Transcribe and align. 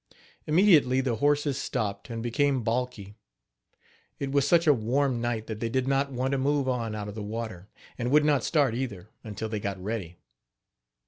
Immediately 0.47 1.01
the 1.01 1.17
horses 1.17 1.59
stopped, 1.59 2.09
and 2.09 2.23
became 2.23 2.63
balky. 2.63 3.13
It 4.17 4.31
was 4.31 4.47
such 4.47 4.65
a 4.65 4.73
warm 4.73 5.21
night 5.21 5.45
that 5.45 5.59
they 5.59 5.69
did 5.69 5.87
not 5.87 6.11
want 6.11 6.31
to 6.31 6.39
move 6.39 6.67
on 6.67 6.95
out 6.95 7.07
of 7.07 7.13
the 7.13 7.21
water, 7.21 7.69
and 7.99 8.09
would 8.09 8.25
not 8.25 8.43
start, 8.43 8.73
either, 8.73 9.09
until 9.23 9.47
they 9.47 9.59
got 9.59 9.79
ready. 9.79 10.17